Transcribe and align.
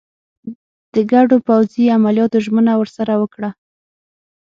د 0.93 0.95
ګډو 1.11 1.37
پوځي 1.47 1.83
عملیاتو 1.97 2.37
ژمنه 2.45 2.73
ورسره 2.77 3.13
وکړه. 3.21 3.49